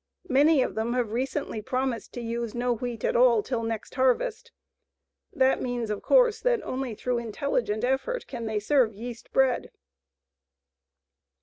[0.29, 3.93] Many of them have recently promised to use no wheat at all till the next
[3.93, 4.51] harvest.
[5.31, 9.69] That means, of course, that only through intelligent effort can they serve yeast bread.